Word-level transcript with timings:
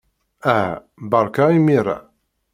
Aha, 0.53 0.71
beṛka 1.09 1.43
imir-a. 1.57 1.97